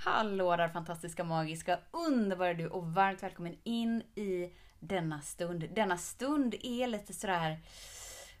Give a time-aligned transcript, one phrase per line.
[0.00, 5.68] Hallå där fantastiska, magiska, underbara du och varmt välkommen in i denna stund.
[5.74, 7.58] Denna stund är lite sådär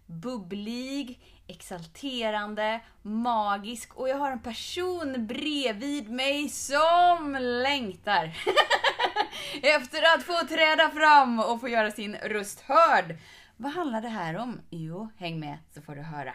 [0.06, 8.24] bubblig, exalterande, magisk och jag har en person bredvid mig som längtar
[9.62, 13.16] efter att få träda fram och få göra sin röst hörd.
[13.56, 14.60] Vad handlar det här om?
[14.70, 16.34] Jo, häng med så får du höra.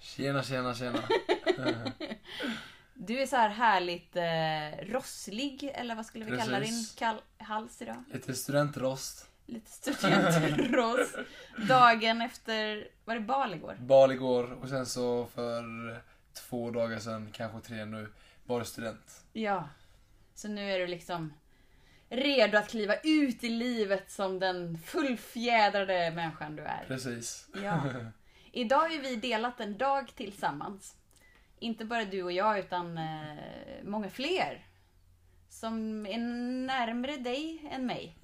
[0.00, 1.02] Tjena, tjena, tjena.
[2.94, 6.96] Du är så här härligt eh, rosslig, eller vad skulle vi kalla din Precis.
[6.98, 8.04] kall- hals idag?
[8.12, 9.26] Lite studentrost.
[9.46, 11.14] Lite studentross.
[11.68, 13.76] Dagen efter, var det bal igår?
[13.80, 15.64] Bal igår och sen så för
[16.32, 18.12] två dagar sedan, kanske tre nu,
[18.44, 19.24] var det student.
[19.32, 19.68] Ja.
[20.34, 21.32] Så nu är du liksom
[22.08, 26.84] redo att kliva ut i livet som den fullfjädrade människan du är.
[26.88, 27.46] Precis.
[27.62, 27.82] Ja.
[28.52, 30.96] Idag har vi delat en dag tillsammans.
[31.58, 33.04] Inte bara du och jag, utan eh,
[33.84, 34.66] många fler.
[35.48, 36.18] Som är
[36.66, 38.18] närmare dig än mig.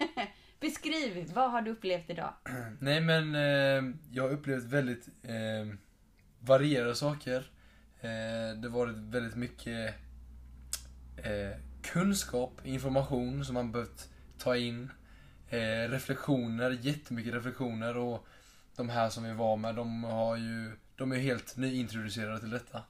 [0.60, 2.34] Beskriv, vad har du upplevt idag?
[2.80, 5.76] Nej men, eh, jag har upplevt väldigt eh,
[6.40, 7.50] varierade saker.
[8.00, 9.94] Eh, det har varit väldigt mycket
[11.16, 14.08] eh, kunskap, information som man behövt
[14.38, 14.90] ta in.
[15.48, 18.26] Eh, reflektioner, jättemycket reflektioner och
[18.80, 22.82] de här som vi var med, de har ju, de är helt nyintroducerade till detta.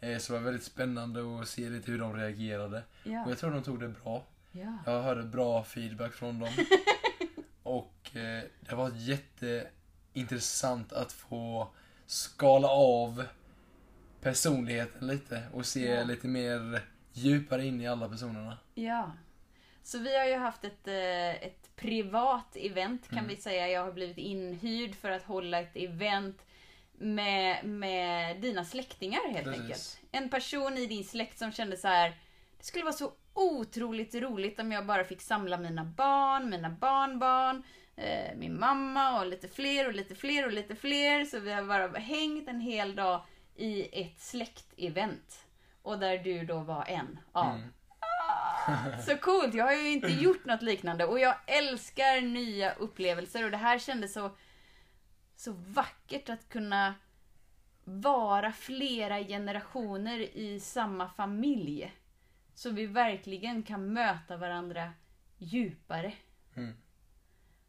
[0.00, 2.82] Eh, så det var väldigt spännande att se lite hur de reagerade.
[3.04, 3.24] Och Ja.
[3.28, 4.24] jag tror de tog det bra.
[4.52, 4.78] ja.
[4.86, 6.48] Jag hörde bra feedback från dem.
[7.62, 11.68] Och eh, det var jätteintressant att få
[12.06, 13.24] skala av
[14.20, 16.04] personligheten lite och se Ja.
[16.04, 16.80] lite mer
[17.12, 18.58] djupare in i alla personerna.
[18.74, 19.12] Ja.
[19.86, 23.28] Så vi har ju haft ett, eh, ett privat event kan Mm.
[23.28, 23.68] vi säga.
[23.68, 26.46] Jag har blivit inhyrd för att hålla ett event
[26.92, 29.60] med, med dina släktingar helt Precis.
[29.62, 29.98] enkelt.
[30.12, 32.08] En person i din släkt som kände så här.
[32.58, 37.62] Det skulle vara så otroligt roligt om jag bara fick samla mina barn, mina barnbarn,
[37.96, 41.24] eh, min mamma och lite fler och lite fler och lite fler.
[41.24, 43.24] Så vi har bara hängt en hel dag
[43.56, 45.44] i ett släktevent.
[45.82, 47.72] Och där du då var en av Mm.
[49.06, 49.54] Så coolt!
[49.54, 53.78] Jag har ju inte gjort något liknande och jag älskar nya upplevelser och det här
[53.78, 54.30] kändes så,
[55.36, 56.94] så vackert att kunna
[57.84, 61.94] vara flera generationer i samma familj.
[62.54, 64.92] Så vi verkligen kan möta varandra
[65.38, 66.12] djupare.
[66.54, 66.76] Mm.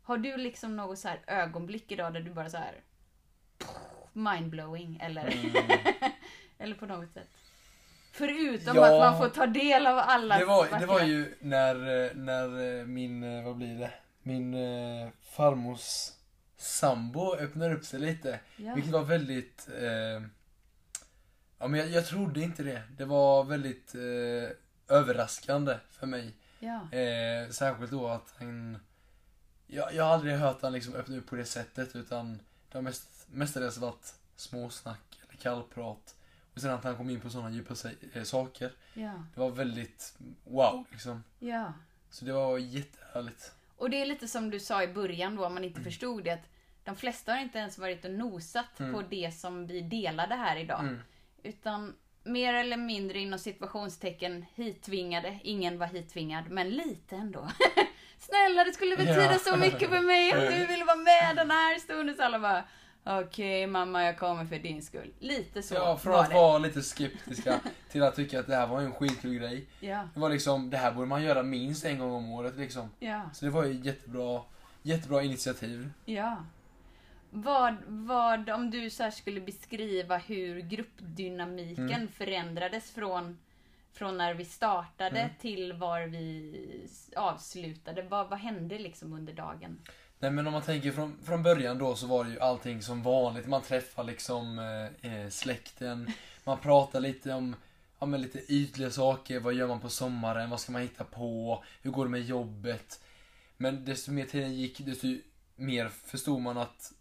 [0.02, 2.82] Har du liksom något så här ögonblick idag där du bara så här
[4.14, 5.52] mindblowing eller, Mm.
[6.58, 7.30] eller på något sätt?
[8.18, 8.86] Förutom Ja.
[8.86, 12.80] att man får ta del av alla Det var, det var ju när, eh, när
[12.80, 13.92] eh, min, eh, vad blir det?
[14.24, 14.56] Min
[15.22, 16.10] farmors
[16.58, 18.40] sambo öppnade upp sig lite.
[18.58, 18.74] Ja.
[18.74, 19.68] Vilket var väldigt...
[19.82, 20.22] Eh,
[21.60, 22.82] ja, men jag, jag trodde inte det.
[22.98, 26.34] Det var väldigt eh, överraskande för mig.
[26.60, 26.98] Ja.
[26.98, 28.78] Eh, särskilt då att han...
[29.68, 32.40] Jag, jag har aldrig hört han liksom öppna upp på det sättet utan
[32.72, 36.16] det har mest, mestadels varit småsnack eller kallprat.
[36.60, 37.74] Sen att han kom in på sådana djupa
[38.14, 38.72] eh, saker.
[38.94, 39.12] Ja.
[39.34, 40.14] Det var väldigt
[40.44, 41.24] wow liksom.
[41.40, 41.74] Ja.
[42.10, 43.52] Så det var jättehärligt.
[43.78, 46.32] Och det är lite som du sa i början då, om man inte förstod det.
[46.32, 46.50] Att
[46.84, 48.94] de flesta har inte ens varit och nosat Mm.
[48.94, 50.80] på det som vi delade här idag.
[50.80, 51.00] Mm.
[51.44, 55.40] Utan mer eller mindre inom situationstecken hittvingade.
[55.44, 57.48] Ingen var hittvingad, men lite ändå.
[58.20, 59.40] Snälla, det skulle betyda Ja.
[59.40, 62.16] så mycket för mig att du ville vara med den här stunden.
[62.16, 62.64] Så alla bara,
[63.08, 65.14] okej mamma, jag kommer för din skull.
[65.20, 66.36] Lite så Ja, från var att det.
[66.36, 67.60] vara lite skeptiska
[67.92, 69.66] till att tycka att det här var en skitkul grej.
[69.80, 72.90] Ja, Det var liksom, det här borde man göra minst en gång om året liksom.
[73.00, 73.22] ja.
[73.34, 74.42] Så det var ju jättebra,
[74.82, 75.90] jättebra initiativ.
[76.06, 76.38] Ja.
[77.30, 82.08] Vad, vad, om du så skulle beskriva hur gruppdynamiken Mm.
[82.08, 83.38] förändrades från,
[83.94, 85.32] från när vi startade Mm.
[85.42, 88.02] till var vi avslutade.
[88.02, 89.80] Vad, vad hände liksom under dagen?
[90.20, 93.04] Nej men om man tänker från, från början då så var det ju allting som
[93.04, 93.48] vanligt.
[93.48, 96.12] Man träffar liksom eh, eh, släkten,
[96.44, 97.56] man pratar lite om
[98.00, 99.40] ja, men lite ytliga saker.
[99.40, 100.50] Vad gör man på sommaren?
[100.50, 101.64] Vad ska man hitta på?
[101.82, 103.04] Hur går det med jobbet?
[103.58, 105.08] Men desto mer tiden gick, desto
[105.56, 106.94] mer förstod man att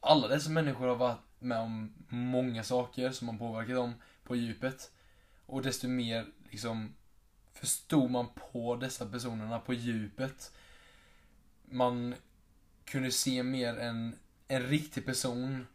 [0.00, 3.94] alla dessa människor har varit med om många saker som har påverkat dem
[4.24, 4.90] på djupet.
[5.46, 6.94] Och desto mer liksom
[7.52, 10.52] förstod man på dessa personerna på djupet.
[11.64, 12.14] Man
[12.86, 14.18] kunde se mer en,
[14.48, 15.66] en riktig person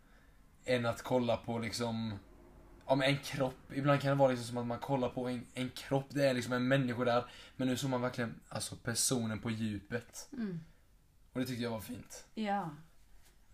[0.65, 2.19] än att kolla på liksom
[2.95, 5.69] men en kropp, ibland kan det vara liksom som att man kollar på en, en
[5.69, 7.25] kropp, det är liksom en människa där.
[7.55, 10.29] Men nu såg man verkligen alltså personen på djupet.
[10.33, 10.59] Mm.
[11.33, 12.25] Och det tyckte jag var fint.
[12.33, 12.69] Ja.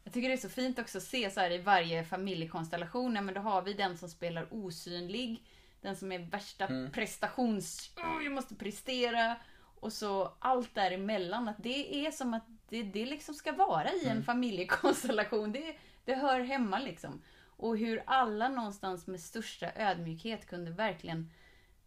[0.04, 3.34] Jag tycker det är så fint också att se så här i varje familjekonstellation, men
[3.34, 5.44] då har vi den som spelar osynlig,
[5.82, 6.92] den som är värsta Mm.
[6.92, 7.92] prestations...
[7.98, 9.36] Oh, jag måste prestera.
[9.80, 14.06] Och så allt däremellan, att det är som att det, det liksom ska vara i
[14.06, 14.24] en Mm.
[14.24, 15.52] familjekonstellation.
[15.52, 15.76] Det,
[16.06, 17.22] det hör hemma liksom.
[17.46, 21.32] Och hur alla någonstans med största ödmjukhet kunde verkligen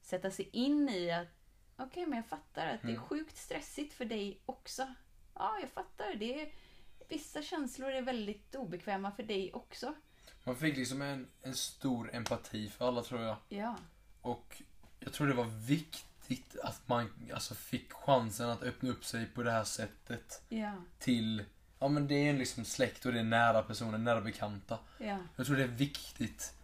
[0.03, 1.29] sätta sig in i att
[1.77, 3.03] okej, men jag fattar att det är Mm.
[3.03, 4.95] sjukt stressigt för dig också.
[5.35, 6.15] Ja, jag fattar.
[6.15, 6.53] Det är,
[7.09, 9.95] vissa känslor är väldigt obekväma för dig också.
[10.45, 13.37] Man fick liksom en, en stor empati för alla tror jag.
[13.49, 13.77] Ja.
[14.23, 14.63] Och
[15.01, 16.10] jag tror det var viktigt
[16.63, 20.43] att man alltså, fick chansen att öppna upp sig på det här sättet.
[20.49, 20.73] Ja.
[20.99, 21.45] Till,
[21.79, 24.79] ja men det är liksom släkt och det är nära personer, nära bekanta.
[24.99, 25.19] Ja.
[25.37, 26.55] Jag tror det är viktigt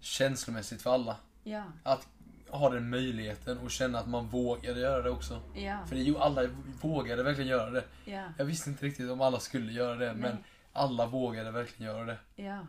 [0.00, 1.16] känslomässigt för alla.
[1.42, 1.64] Ja.
[1.82, 2.08] Att
[2.48, 5.42] ha den möjligheten och känna att man vågade göra det också.
[5.88, 6.42] För det ju alla
[6.80, 7.84] vågade verkligen göra det.
[8.04, 8.24] Ja.
[8.38, 10.44] Jag visste inte riktigt om alla skulle göra det, men Nej.
[10.72, 12.18] alla vågade verkligen göra det.
[12.36, 12.66] Ja.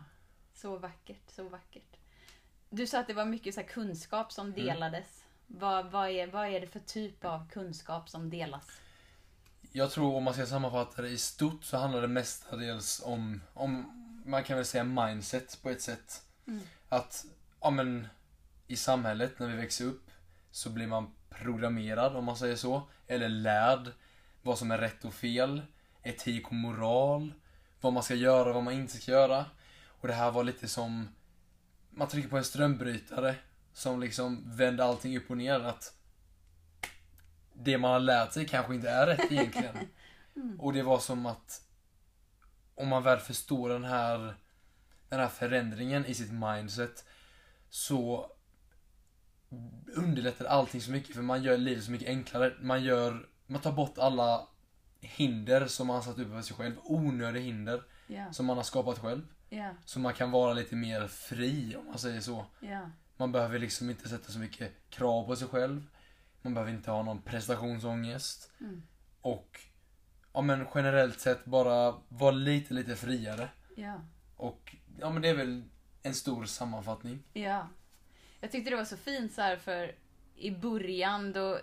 [0.54, 1.96] Så vackert, så vackert.
[2.70, 5.24] Du sa att det var mycket så kunskap som delades.
[5.50, 8.80] Vad, vad, är, vad är det för typ av kunskap som delas?
[9.72, 13.92] Jag tror om man ska sammanfatta det i stort så handlar det mestadels om, om
[14.26, 16.22] man kan väl säga mindset på ett sätt.
[16.46, 16.60] Mm.
[16.88, 17.24] Att,
[17.60, 18.08] ja men,
[18.66, 20.10] i samhället när vi växer upp
[20.50, 22.82] så blir man programmerad om man säger så.
[23.06, 23.92] Eller lärd
[24.42, 25.62] vad som är rätt och fel.
[26.02, 27.32] Etik och moral.
[27.80, 29.44] Vad man ska göra och vad man inte ska göra.
[29.86, 31.08] Och det här var lite som,
[31.90, 33.34] man trycker på en strömbrytare
[33.78, 35.60] som liksom vänder allting upp och ner.
[35.60, 35.94] Att
[37.52, 39.76] det man har lärt sig kanske inte är rätt egentligen.
[40.58, 41.62] Och det var som att
[42.74, 44.34] om man väl förstår den här,
[45.08, 47.04] den här förändringen i sitt mindset
[47.68, 48.30] så
[49.94, 52.54] underlättar allting så mycket för man gör livet så mycket enklare.
[52.60, 54.48] Man gör, man tar bort alla
[55.00, 56.74] hinder som man har satt upp för sig själv.
[56.84, 58.32] Onödiga hinder Ja.
[58.32, 59.22] som man har skapat själv.
[59.48, 59.70] Ja.
[59.84, 62.46] Så man kan vara lite mer fri om man säger så.
[62.60, 62.90] Ja.
[63.20, 65.86] Man behöver liksom inte sätta så mycket krav på sig själv.
[66.42, 68.52] Man behöver inte ha någon prestationsångest.
[68.60, 68.82] Mm.
[69.20, 69.60] Och
[70.32, 73.48] ja men generellt sett bara vara lite, lite friare.
[73.76, 74.00] Ja.
[74.36, 75.64] Och ja men det är väl
[76.02, 77.22] en stor sammanfattning.
[77.32, 77.68] Ja.
[78.40, 79.94] Jag tyckte det var så fint så här för
[80.36, 81.58] i början då,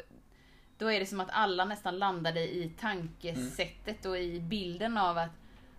[0.78, 5.32] då är det som att alla nästan landade i tankesättet och i bilden av att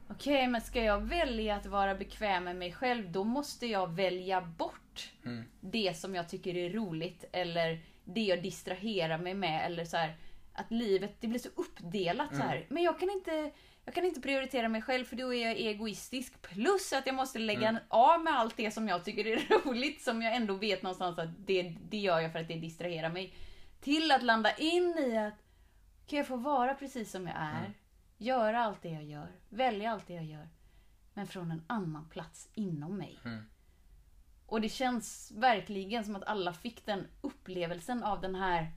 [0.09, 4.41] okej, men ska jag välja att vara bekväm med mig själv, då måste jag välja
[4.41, 4.81] bort
[5.25, 5.45] Mm.
[5.61, 10.17] det som jag tycker är roligt eller det jag distraherar mig med eller så här
[10.53, 12.67] att livet, det blir så uppdelat så här.
[12.69, 13.51] Men jag kan inte
[13.85, 16.43] jag kan inte prioritera mig själv för då är jag egoistisk.
[16.43, 20.23] Plus att jag måste lägga av med allt det som jag tycker är roligt, som
[20.23, 23.35] jag ändå vet någonstans att det, det gör jag för att det distraherar mig.
[23.81, 25.35] Till att landa in i att
[26.07, 27.73] kan jag få vara precis som jag är,
[28.19, 30.49] göra allt det jag gör, välja allt det jag gör,
[31.15, 33.19] men från en annan plats inom mig.
[33.25, 33.45] Mm.
[34.47, 38.73] Och det känns verkligen som att alla fick den upplevelsen av den här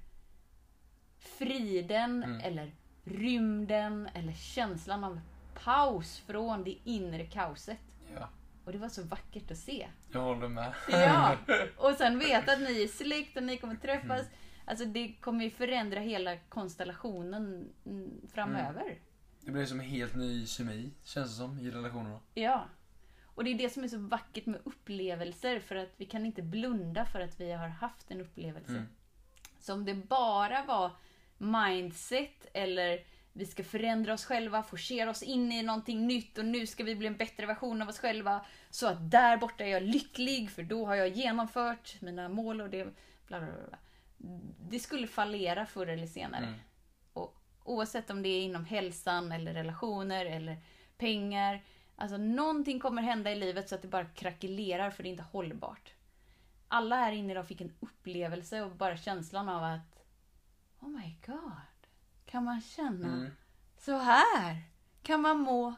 [1.20, 2.40] friden Mm.
[2.42, 2.72] eller
[3.04, 5.20] rymden eller känslan av
[5.64, 7.78] paus från det inre kaoset.
[8.16, 8.30] Ja,
[8.66, 9.88] Och det var så vackert att se.
[10.12, 10.74] jag håller med.
[10.90, 11.38] Ja!
[11.78, 14.26] Och sen veta att ni är släkt och ni kommer träffas.
[14.66, 19.00] Alltså det kommer ju förändra hela konstellationen mm, framöver.
[19.42, 22.20] Det blir som en helt ny kemi, känns det som, i relationerna.
[22.34, 22.66] Ja.
[23.40, 26.42] Och det är det som är så vackert med upplevelser för att vi kan inte
[26.42, 28.72] blunda för att vi har haft en upplevelse.
[28.72, 28.88] Mm.
[29.60, 30.92] Så om det bara var
[31.38, 33.04] mindset eller
[33.34, 36.96] vi ska förändra oss själva, forcera oss in i någonting nytt och nu ska vi
[36.96, 38.46] bli en bättre version av oss själva.
[38.70, 42.70] Så att där borta är jag lycklig för då har jag genomfört mina mål och
[42.70, 42.84] det...
[43.28, 43.78] Bla bla bla.
[44.70, 46.46] Det skulle fallera förr eller senare.
[46.46, 46.60] Mm.
[47.14, 50.58] Och oavsett om det är inom hälsan eller relationer eller
[50.98, 51.62] pengar.
[52.00, 55.24] Alltså någonting kommer hända i livet så att det bara krackelerar för det är inte
[55.32, 55.94] hållbart.
[56.68, 60.04] Alla här inne idag fick en upplevelse och bara känslan av att
[60.80, 61.52] Oh my god.
[62.26, 63.32] Kan man känna Mm.
[63.78, 64.64] så här?
[65.04, 65.76] Kan man må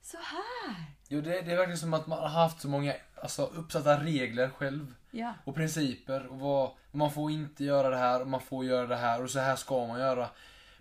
[0.00, 0.84] så här?
[1.08, 4.50] Jo, det, det är verkligen som att man har haft så många alltså, uppsatta regler
[4.50, 4.94] själv.
[5.10, 5.34] Ja.
[5.44, 6.26] Och principer.
[6.26, 9.30] Och vad, man får inte göra det här och man får göra det här och
[9.30, 10.28] så här ska man göra.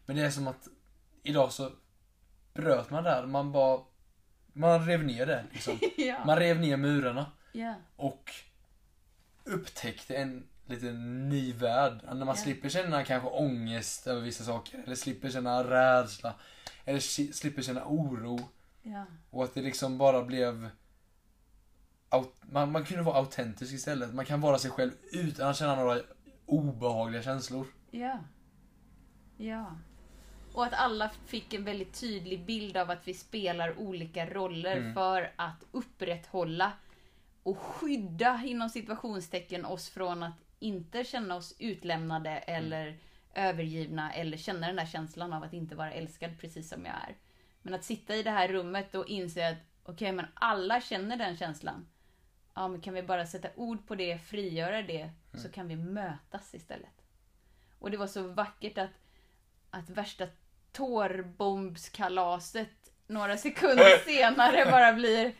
[0.05, 0.67] Men det är som att
[1.24, 1.72] idag så
[2.53, 3.25] bröt man där.
[3.25, 3.81] Man bara...
[4.57, 5.79] Man rev ner det liksom.
[5.97, 6.25] ja.
[6.25, 7.25] Man rev ner murarna.
[7.51, 7.75] ja.
[7.95, 8.31] Och
[9.43, 11.99] upptäckte en lite ny värld.
[12.05, 12.35] När man Ja.
[12.35, 14.83] slipper känna kanske ångest över vissa saker.
[14.85, 16.33] Eller slipper känna rädsla.
[16.85, 16.99] Eller
[17.33, 18.39] slipper känna oro.
[18.83, 19.05] Ja.
[19.29, 20.69] Och att det liksom bara blev...
[22.41, 24.13] Man, man kunde vara autentisk istället.
[24.13, 26.01] Man kan vara sig själv utan att känna några
[26.45, 27.67] obehagliga känslor.
[27.91, 28.19] Ja.
[29.37, 29.75] Ja.
[30.57, 34.93] Och att alla fick en väldigt tydlig bild av att vi spelar olika roller Mm.
[34.93, 36.71] för att upprätthålla
[37.43, 42.97] och skydda inom situationstecken oss från att inte känna oss utlämnade eller
[43.33, 47.15] övergivna eller känna den där känslan av att inte vara älskad precis som jag är.
[47.61, 51.37] Men att sitta i det här rummet och inse att okej, men alla känner den
[51.37, 51.87] känslan.
[52.53, 56.53] Ja, men kan vi bara sätta ord på det, frigöra det, så kan vi mötas
[56.53, 57.03] istället.
[57.79, 58.91] Och det var så vackert att,
[59.69, 60.27] att värsta
[60.77, 62.69] tårbombskalaset
[63.07, 65.34] några sekunder senare bara blir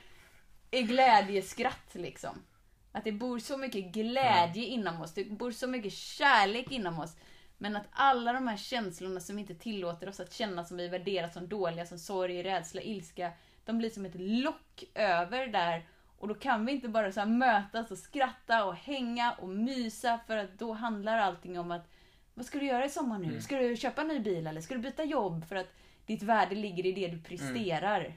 [0.72, 2.44] i glädjeskratt liksom.
[2.92, 7.16] Att det bor så mycket glädje inom oss, det bor så mycket kärlek inom oss.
[7.58, 11.30] Men att alla de här känslorna som inte tillåter oss att känna som vi värderar
[11.30, 13.32] som dåliga, som sorg, rädsla, ilska,
[13.66, 15.86] de blir som ett lock över där.
[16.18, 20.38] Och då kan vi inte bara så mötas och skratta och hänga och mysa för
[20.38, 21.90] att då handlar allting om att
[22.38, 23.42] vad ska du göra i sommar nu?
[23.42, 25.48] Ska du köpa en ny bil eller ska du byta jobb?
[25.48, 25.74] För att
[26.06, 28.14] ditt värde ligger i det du presterar.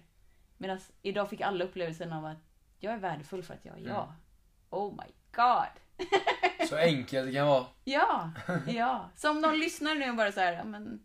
[0.58, 2.36] Medan idag fick alla upplevelsen av att
[2.78, 4.12] jag är värdefull för att jag är jag.
[4.70, 6.06] Oh my god.
[6.68, 7.66] Så enkelt det kan vara.
[7.84, 8.30] Ja,
[8.66, 9.10] ja.
[9.16, 11.02] Så om någon lyssnar nu och bara så här, ja men...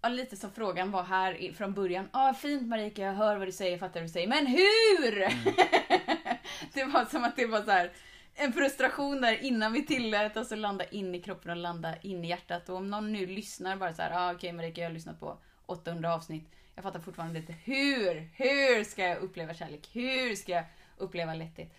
[0.00, 2.08] Ja, lite som frågan var här från början.
[2.12, 4.28] Ja, ah, fint Marika, jag hör vad du säger, fattar vad du säger.
[4.28, 5.18] Men hur?
[6.74, 7.92] det var som att det var så här
[8.40, 12.24] en frustration där innan vi tillät oss att landa in i kroppen och landa in
[12.24, 12.68] i hjärtat.
[12.68, 15.38] Och om någon nu lyssnar bara så här, ah, okej Marika, jag har lyssnat på
[15.66, 16.50] 800 avsnitt.
[16.74, 19.88] Jag fattar fortfarande inte hur, hur ska jag uppleva kärlek?
[19.92, 20.64] Hur ska jag
[20.96, 21.72] uppleva lätthet?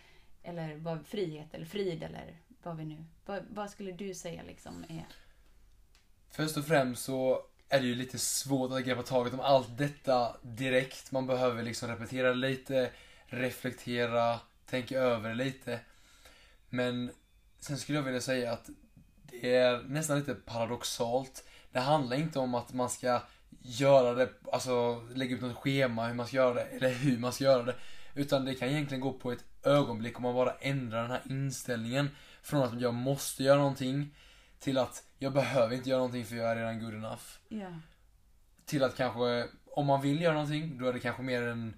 [0.43, 3.05] Eller vad, frihet eller frid eller vad vi nu...
[3.25, 5.05] Vad, vad skulle du säga liksom är...
[6.31, 10.37] Först och främst så är det ju lite svårt att greppa taget om allt detta
[10.41, 11.11] direkt.
[11.11, 12.91] Man behöver liksom repetera lite,
[13.25, 15.79] reflektera, tänka över lite.
[16.69, 17.11] Men
[17.59, 18.69] sen skulle jag vilja säga att
[19.23, 21.43] det är nästan lite paradoxalt.
[21.71, 23.21] Det handlar inte om att man ska
[23.61, 27.33] göra det, alltså lägga ut något schema hur man ska göra det, eller hur man
[27.33, 27.75] ska göra det.
[28.15, 32.09] Utan det kan egentligen gå på ett ögonblick om man bara ändrar den här inställningen.
[32.41, 34.15] Från att jag måste göra någonting
[34.59, 37.23] till att jag behöver inte göra någonting för jag är redan good enough.
[37.47, 37.73] Ja.
[38.65, 41.73] Till att kanske, om man vill göra någonting, då är det kanske mer en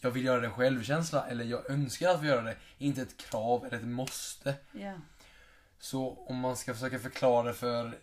[0.00, 2.56] jag vill göra det självkänsla, eller jag önskar att få göra det.
[2.78, 4.54] Inte ett krav eller ett måste.
[4.72, 4.92] Ja.
[5.78, 7.98] Så om man ska försöka förklara det för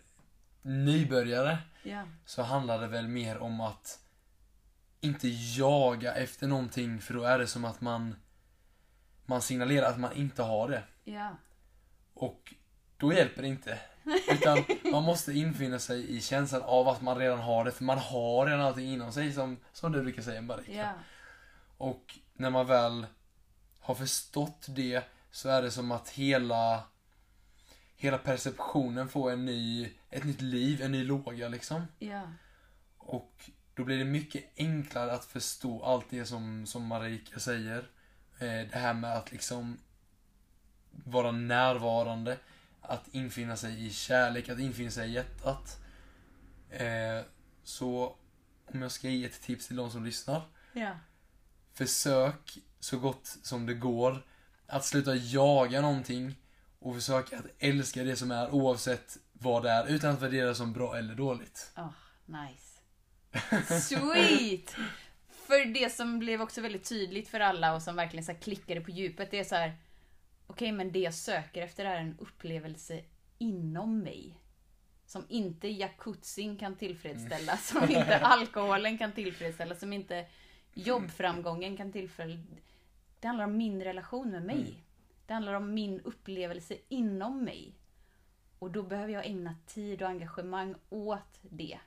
[0.62, 2.02] nybörjare Ja.
[2.26, 4.00] så handlar det väl mer om att
[5.00, 8.14] inte jaga efter någonting för då är det som att man
[9.26, 10.82] man signalerar att man inte har det.
[11.04, 11.36] Ja.
[12.14, 12.54] Och
[12.96, 13.78] då hjälper det inte.
[14.30, 17.98] Utan man måste infinna sig i känslan av att man redan har det, för man
[17.98, 20.72] har redan allting inom sig som, som du brukar säga Marika.
[21.84, 23.06] Och när man väl
[23.80, 26.82] har förstått det så är det som att hela
[27.96, 31.86] hela perceptionen får en ny, ett nytt liv, en ny låga liksom.
[31.98, 32.22] Ja.
[32.98, 37.78] Och då blir det mycket enklare att förstå allt det som, som Marika säger.
[38.38, 39.78] Eh, det här med att liksom
[40.90, 42.38] vara närvarande,
[42.80, 45.80] att infinna sig i kärlek, att infinna sig i hjärtat.
[46.70, 47.24] Eh,
[47.62, 48.16] så
[48.66, 50.42] om jag ska ge ett tips till de som lyssnar.
[50.72, 50.96] Ja.
[51.74, 54.26] Försök så gott som det går
[54.66, 56.34] att sluta jaga någonting
[56.78, 60.54] och försöka att älska det som är oavsett vad det är utan att värdera det
[60.54, 61.72] som bra eller dåligt.
[61.76, 61.92] Oh,
[62.26, 62.74] nice.
[63.80, 64.76] Sweet!
[65.46, 68.90] För det som blev också väldigt tydligt för alla och som verkligen så klickade på
[68.90, 69.76] djupet, det är så här.
[70.46, 73.04] Okej, men det jag söker efter är en upplevelse
[73.38, 74.40] inom mig.
[75.06, 80.26] Som inte jacuzzin kan tillfredsställa, som inte alkoholen kan tillfredsställa, som inte
[80.74, 82.60] jobbframgången kan tillfredsställa.
[83.20, 84.84] Det handlar om min relation med mig.
[85.26, 87.74] Det handlar om min upplevelse inom mig.
[88.58, 91.78] Och då behöver jag ägna tid och engagemang åt det.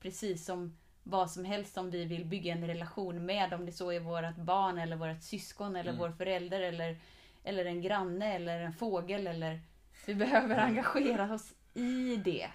[0.00, 3.92] Precis som vad som helst som vi vill bygga en relation med, om det så
[3.92, 6.00] är vårt barn eller vårt syskon eller Mm.
[6.00, 6.96] vår förälder eller,
[7.44, 9.60] eller en granne eller en fågel eller...
[10.06, 12.48] Vi behöver engagera oss i det.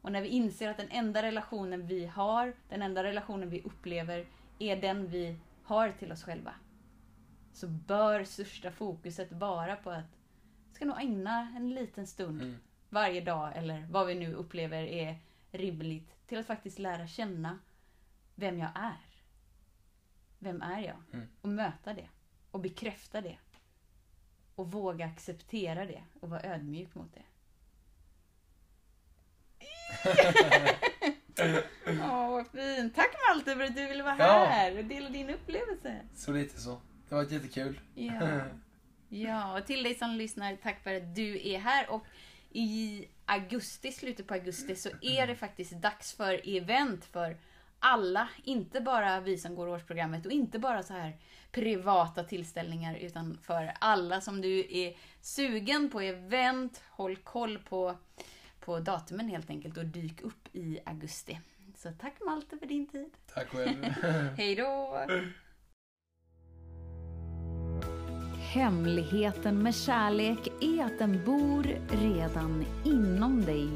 [0.00, 4.26] Och när vi inser att den enda relationen vi har, den enda relationen vi upplever,
[4.70, 6.54] är den vi har till oss själva.
[7.52, 10.16] Så bör största fokuset vara på att
[10.68, 12.56] vi ska nog ägna en liten stund Mm.
[12.88, 15.18] varje dag eller vad vi nu upplever är
[15.50, 17.58] rimligt till att faktiskt lära känna
[18.34, 19.00] vem jag är.
[20.38, 20.96] Vem är jag?
[21.12, 21.28] Mm.
[21.40, 22.08] Och möta det.
[22.50, 23.38] Och bekräfta det.
[24.56, 27.24] och våga acceptera det och vara ödmjuk mot det.
[31.86, 32.94] Åh, vad fint.
[32.94, 34.44] Tack Malte för att du ville vara Ja.
[34.44, 36.00] här och dela din upplevelse.
[36.14, 36.80] Så lite så.
[37.08, 37.80] Det varit jättekul.
[37.94, 38.40] Ja.
[39.08, 41.90] ja, och till dig som lyssnar, tack för att du är här.
[41.90, 42.04] Och
[42.50, 47.36] i augusti, slutet på augusti, så är det faktiskt dags för event för
[47.78, 48.28] alla.
[48.44, 51.16] Inte bara vi som går årsprogrammet och inte bara så här
[51.52, 56.82] privata tillställningar, utan för alla som du är sugen på event.
[56.90, 57.96] Håll koll på,
[58.64, 61.40] på datumen helt enkelt och dyk upp i augusti.
[61.76, 63.10] Så tack Malte för din tid.
[63.34, 63.84] Tack själv.
[64.36, 64.98] Hej då!
[68.54, 73.68] Hemligheten med kärlek är att den bor redan inom dig.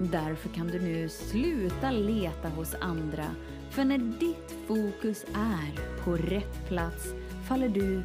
[0.00, 3.26] Därför kan du nu sluta leta hos andra.
[3.70, 7.12] För när ditt fokus är på rätt plats
[7.48, 8.02] faller du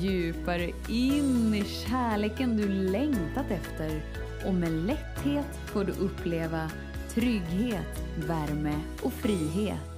[0.00, 4.02] djupare in i kärleken du längtat efter
[4.46, 6.70] och med lätthet får du uppleva
[7.08, 9.93] trygghet, värme och frihet.